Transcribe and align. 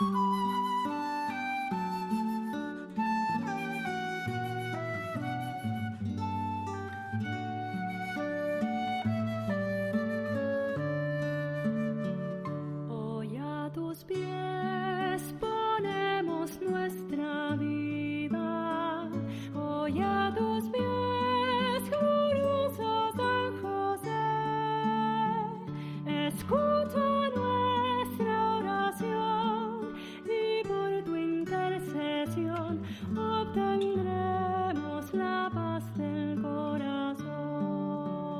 Hoy 0.00 0.06
a 13.38 13.68
tus 13.74 14.04
pies. 14.04 15.34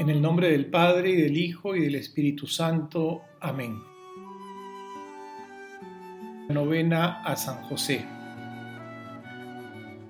En 0.00 0.08
el 0.08 0.22
nombre 0.22 0.50
del 0.50 0.64
Padre, 0.64 1.10
y 1.10 1.16
del 1.16 1.36
Hijo, 1.36 1.76
y 1.76 1.80
del 1.80 1.94
Espíritu 1.94 2.46
Santo. 2.46 3.20
Amén. 3.38 3.82
Novena 6.48 7.20
a 7.22 7.36
San 7.36 7.62
José. 7.64 8.06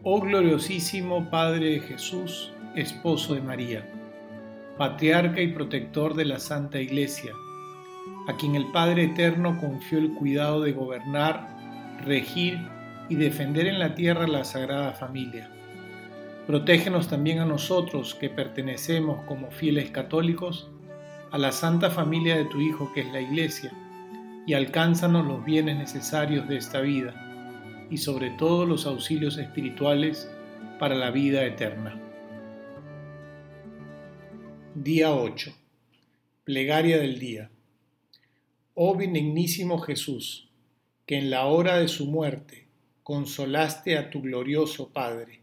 Oh 0.04 0.20
gloriosísimo 0.20 1.28
Padre 1.28 1.70
de 1.70 1.80
Jesús, 1.80 2.52
esposo 2.76 3.34
de 3.34 3.40
María, 3.40 3.84
patriarca 4.78 5.40
y 5.40 5.48
protector 5.48 6.14
de 6.14 6.26
la 6.26 6.38
Santa 6.38 6.80
Iglesia, 6.80 7.32
a 8.28 8.36
quien 8.36 8.54
el 8.54 8.70
Padre 8.70 9.06
Eterno 9.06 9.58
confió 9.58 9.98
el 9.98 10.14
cuidado 10.14 10.60
de 10.60 10.70
gobernar, 10.70 11.48
regir 12.04 12.60
y 13.08 13.16
defender 13.16 13.66
en 13.66 13.80
la 13.80 13.96
tierra 13.96 14.28
la 14.28 14.44
Sagrada 14.44 14.92
Familia 14.92 15.50
Protégenos 16.50 17.06
también 17.06 17.38
a 17.38 17.44
nosotros 17.46 18.16
que 18.16 18.28
pertenecemos 18.28 19.24
como 19.26 19.52
fieles 19.52 19.92
católicos 19.92 20.68
a 21.30 21.38
la 21.38 21.52
santa 21.52 21.90
familia 21.90 22.36
de 22.36 22.44
tu 22.46 22.60
Hijo 22.60 22.92
que 22.92 23.02
es 23.02 23.12
la 23.12 23.20
Iglesia, 23.20 23.72
y 24.48 24.54
alcánzanos 24.54 25.24
los 25.24 25.44
bienes 25.44 25.76
necesarios 25.76 26.48
de 26.48 26.56
esta 26.56 26.80
vida, 26.80 27.86
y 27.88 27.98
sobre 27.98 28.30
todo 28.30 28.66
los 28.66 28.84
auxilios 28.84 29.38
espirituales 29.38 30.28
para 30.80 30.96
la 30.96 31.12
vida 31.12 31.44
eterna. 31.44 31.96
Día 34.74 35.14
8. 35.14 35.52
Plegaria 36.42 36.98
del 36.98 37.20
día. 37.20 37.48
Oh 38.74 38.96
benignísimo 38.96 39.78
Jesús, 39.78 40.50
que 41.06 41.16
en 41.16 41.30
la 41.30 41.46
hora 41.46 41.76
de 41.76 41.86
su 41.86 42.06
muerte 42.06 42.66
consolaste 43.04 43.96
a 43.96 44.10
tu 44.10 44.20
glorioso 44.20 44.88
Padre 44.92 45.40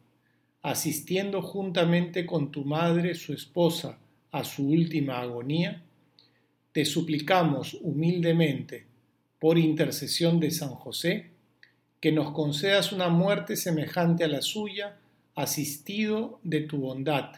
asistiendo 0.68 1.42
juntamente 1.42 2.26
con 2.26 2.52
tu 2.52 2.66
madre, 2.66 3.16
su 3.16 3.32
esposa, 3.32 4.00
a 4.32 4.44
su 4.44 4.68
última 4.68 5.22
agonía, 5.22 5.82
te 6.74 6.84
suplicamos 6.84 7.78
humildemente, 7.80 8.86
por 9.40 9.58
intercesión 9.58 10.42
de 10.42 10.52
San 10.52 10.72
José, 10.72 11.32
que 12.02 12.12
nos 12.12 12.32
concedas 12.32 12.92
una 12.92 13.08
muerte 13.08 13.56
semejante 13.56 14.26
a 14.26 14.28
la 14.28 14.42
suya, 14.42 14.98
asistido 15.36 16.42
de 16.44 16.60
tu 16.60 16.80
bondad, 16.80 17.32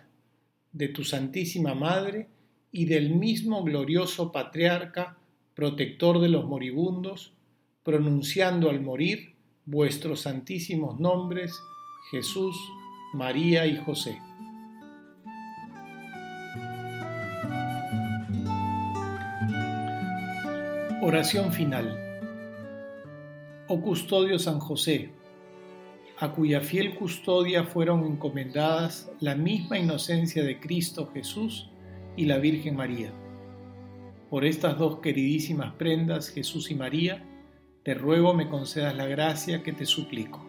de 0.72 0.88
tu 0.88 1.04
Santísima 1.04 1.76
Madre 1.76 2.30
y 2.72 2.86
del 2.86 3.12
mismo 3.12 3.64
glorioso 3.64 4.32
Patriarca, 4.32 5.18
protector 5.54 6.20
de 6.20 6.30
los 6.30 6.46
moribundos, 6.46 7.34
pronunciando 7.84 8.72
al 8.72 8.82
morir 8.82 9.36
vuestros 9.68 10.22
santísimos 10.22 11.00
nombres, 11.00 11.54
Jesús, 12.10 12.56
María 13.14 13.66
y 13.66 13.76
José. 13.76 14.22
Oración 21.02 21.52
final. 21.52 21.98
Oh 23.68 23.82
custodio 23.82 24.38
San 24.38 24.60
José, 24.60 25.10
a 26.20 26.32
cuya 26.34 26.62
fiel 26.62 26.94
custodia 26.94 27.64
fueron 27.64 28.06
encomendadas 28.06 29.12
la 29.20 29.34
misma 29.34 29.80
inocencia 29.80 30.44
de 30.44 30.60
Cristo 30.60 31.10
Jesús 31.12 31.72
y 32.16 32.26
la 32.26 32.38
Virgen 32.38 32.76
María. 32.76 33.12
Por 34.30 34.46
estas 34.46 34.78
dos 34.78 35.00
queridísimas 35.00 35.74
prendas, 35.74 36.30
Jesús 36.30 36.70
y 36.70 36.76
María, 36.76 37.26
te 37.82 37.96
ruego 37.96 38.36
me 38.36 38.50
concedas 38.50 38.96
la 38.96 39.08
gracia 39.08 39.64
que 39.64 39.74
te 39.74 39.88
suplico. 39.88 40.49